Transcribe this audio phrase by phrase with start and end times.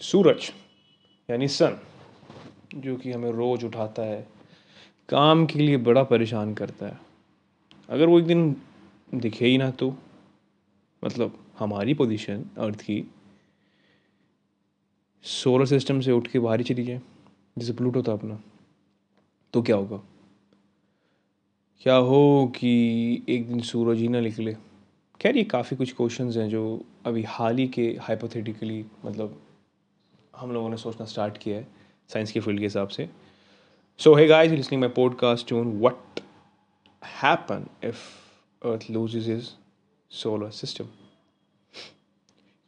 [0.00, 0.50] सूरज,
[1.28, 1.78] यानी सन,
[2.74, 4.26] जो कि हमें रोज़ उठाता है,
[5.08, 6.98] काम के लिए बड़ा परेशान करता है।
[7.88, 8.54] अगर वो एक दिन
[9.14, 9.94] दिखे ही ना तो
[11.02, 13.02] मतलब हमारी पोजीशन अर्थ की
[15.24, 17.00] सोलर सिस्टम से उठ के बाहर ही चली जाए,
[17.58, 18.38] जैसे प्लूटो था अपना
[19.54, 20.00] तो क्या होगा?
[21.82, 24.56] क्या हो कि एक दिन सूरज ही ना निकले?
[25.20, 29.42] खैर, ये काफ़ी कुछ क्वेश्चंस हैं जो अभी हाल ही के हाइपोथेटिकली मतलब
[30.36, 31.66] हम लोगों ने सोचना स्टार्ट किया है
[32.10, 33.08] साइंस के फ़ील्ड के हिसाब से।
[34.00, 36.20] So hey guys listening my podcast on what
[37.02, 38.04] happen if
[38.62, 39.48] earth loses is
[40.10, 40.88] solar system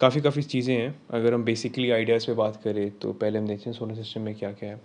[0.00, 3.70] काफ़ी काफ़ी चीज़ें हैं। अगर हम बेसिकली आइडियाज़ पे बात करें तो पहले हम देखते
[3.70, 4.80] हैं सोलर सिस्टम में क्या क्या है।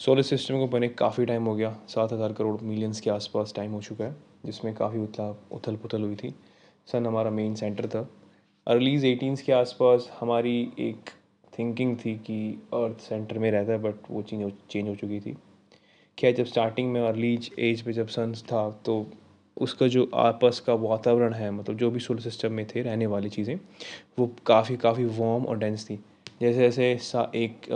[0.00, 3.72] सोलर सिस्टम को बने काफ़ी टाइम हो गया। सात हज़ार करोड़ मिलियंस के आसपास टाइम
[3.72, 6.34] हो चुका है, जिसमें काफ़ी उथला उथल पुथल हुई थी।
[6.86, 8.08] सन हमारा मेन सेंटर था।
[8.66, 11.10] अर्लीज एटीन्स के आसपास हमारी एक
[11.52, 12.38] थिंकिंग थी कि
[12.74, 15.36] अर्थ सेंटर में रहता है बट वो चीज़ चेंज हो चुकी थी।
[16.18, 19.04] क्या जब स्टार्टिंग में अर्लीज एज पे जब सन्स था तो
[19.56, 23.28] उसका जो आपस का वातावरण है मतलब जो भी सोलर सिस्टम में थे, रहने वाली
[23.28, 23.58] चीज़ें,
[24.18, 25.98] वो काफ़ी काफ़ी वार्म और डेंस थी।
[26.40, 26.90] जैसे जैसे
[27.36, 27.68] एक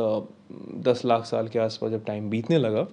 [0.84, 2.87] दस लाख साल के आसपास जब टाइम बीतने लगा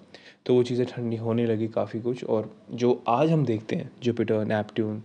[0.45, 4.45] तो वो चीज़ें ठंडी होने लगी काफ़ी कुछ। और जो आज हम देखते हैं जुपिटर
[4.45, 5.01] नेपट्यून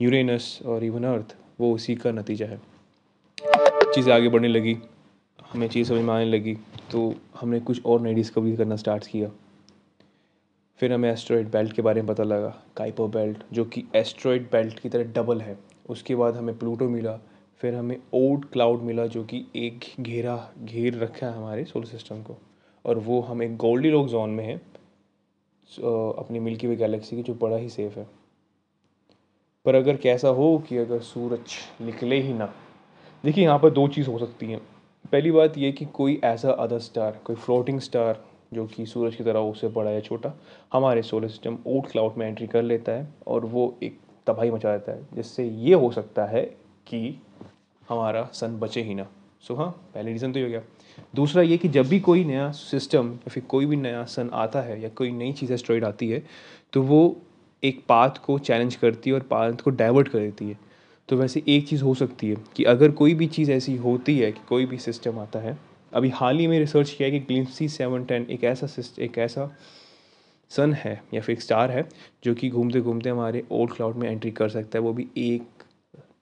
[0.00, 2.60] यूरेनस और इवन अर्थ वो उसी का नतीजा है।
[3.94, 4.76] चीज़ें आगे बढ़ने लगी।
[5.52, 6.54] हमें चीज़ समझ में आने लगी
[6.92, 9.30] तो हमने कुछ और नई डिस्कवरी करना स्टार्ट किया।
[10.80, 14.78] फिर हमें एस्ट्रॉयड बेल्ट के बारे में पता लगा काइपर बेल्ट जो कि एस्ट्रॉयड बेल्ट
[14.78, 17.16] की तरह डबल है। उसके बाद हमें प्लूटो मिला,
[17.60, 22.22] फिर हमें ओल्ड क्लाउड मिला, जो कि एक घेरा, घेर रखा है हमारे सोलर सिस्टम
[22.22, 22.36] को।
[22.84, 24.56] और वो हम एक गोल्डी लॉक जोन में है
[25.68, 28.06] अपनी मिल्की वे गैलेक्सी की, जो बड़ा ही सेफ़ है।
[29.66, 32.52] पर अगर कैसा हो कि अगर सूरज निकले ही ना,
[33.24, 34.60] देखिए यहाँ पर दो चीज़ हो सकती हैं।
[35.12, 39.24] पहली बात ये कि कोई ऐसा अदर स्टार कोई फ्लोटिंग स्टार जो कि सूरज की
[39.24, 40.32] तरह उससे बड़ा या छोटा,
[40.72, 44.76] हमारे सोलर सिस्टम ओट क्लाउड में एंट्री कर लेता है और वो एक तबाही मचा
[44.76, 46.42] देता है, जिससे ये हो सकता है
[46.86, 47.18] कि
[47.88, 49.06] हमारा सन बचे ही ना।
[49.42, 50.60] सो हाँ पहले रीज़न तो ये हो गया।
[51.14, 54.60] दूसरा ये कि जब भी कोई नया सिस्टम या फिर कोई भी नया सन आता
[54.60, 56.22] है या कोई नई चीज़ एस्ट्रॉइड आती है
[56.72, 57.16] तो वो
[57.62, 60.58] एक पाथ को चैलेंज करती है और पाथ को डाइवर्ट कर देती है।
[61.08, 64.30] तो वैसे एक चीज़ हो सकती है कि अगर कोई भी चीज़ ऐसी होती है
[64.32, 65.56] कि कोई भी सिस्टम आता है,
[65.92, 68.66] अभी हाल ही में रिसर्च किया है कि ग्लिम्सी सेवन टेन एक ऐसा
[69.00, 69.50] एक ऐसा
[70.50, 71.88] सन है या फिर एक स्टार है,
[72.24, 75.42] जो कि घूमते घूमते हमारे ओल्ड क्लाउड में एंट्री कर सकता है, वो भी एक,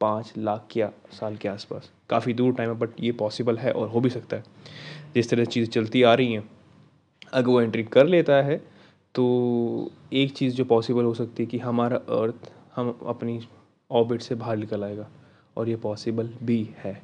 [0.00, 3.88] पाँच लाख के साल के आसपास। काफ़ी दूर टाइम है बट ये पॉसिबल है और
[3.88, 4.44] हो भी सकता है।
[5.14, 6.48] जिस तरह चीज़ें चलती आ रही हैं,
[7.32, 8.56] अगर वो एंट्री कर लेता है
[9.14, 13.38] तो एक चीज़ जो पॉसिबल हो सकती है कि हमारा अर्थ हम अपनी
[13.90, 15.08] ऑर्बिट से बाहर निकल आएगा
[15.56, 17.00] और ये पॉसिबल भी है।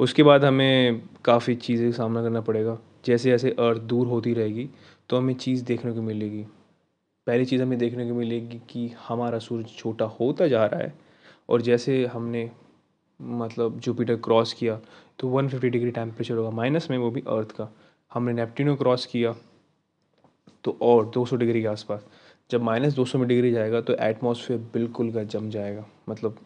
[0.00, 4.68] उसके बाद हमें काफ़ी चीज़ें सामना करना पड़ेगा। जैसे जैसे अर्थ दूर होती रहेगी
[5.10, 6.42] तो हमें चीज़ देखने को मिलेगी।
[7.26, 10.92] पहली चीज़ हमें देखने को मिलेगी कि हमारा सूरज छोटा होता जा रहा है
[11.48, 12.50] और जैसे हमने
[13.20, 14.80] मतलब जुपिटर क्रॉस किया
[15.18, 17.68] तो 150 डिग्री टेम्परेचर होगा माइनस में वो भी अर्थ का।
[18.12, 19.34] हमने नेपट्टूनो क्रॉस किया
[20.64, 22.04] तो और 200 डिग्री के आसपास।
[22.50, 26.38] जब माइनस दो सौ में डिग्री जाएगा तो एटमॉस्फेयर बिल्कुल का जम जाएगा। मतलब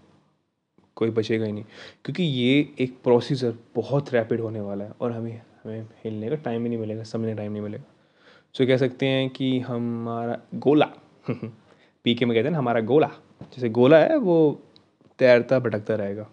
[0.97, 1.65] कोई बचेगा ही नहीं।
[2.05, 6.63] क्योंकि ये एक प्रोसीजर बहुत रैपिड होने वाला है और हमें हमें हिलने का टाइम
[6.63, 7.85] ही नहीं मिलेगा समझने टाइम नहीं मिलेगा।
[8.55, 10.87] सो कह सकते हैं कि हमारा गोला
[12.05, 13.11] पी के में कहते हैं ना हमारा गोला
[13.43, 14.63] जैसे गोला है वो
[15.19, 16.31] तैरता भटकता रहेगा।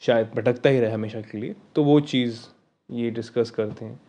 [0.00, 2.40] शायद भटकता ही रहे हमेशा के लिए तो वो चीज़
[2.90, 4.00] ये डिस्कस करते हैं।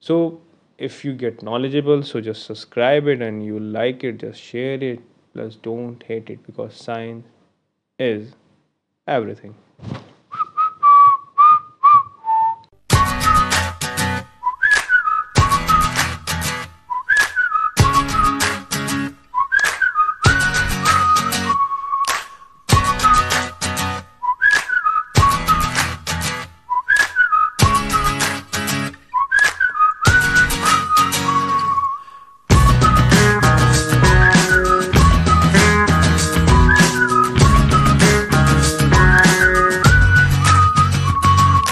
[0.00, 0.51] सो so,
[0.88, 5.00] if you get knowledgeable so just subscribe it and you like it just share it.
[5.32, 7.26] Plus don't hate it because science
[7.98, 8.32] is
[9.06, 9.54] everything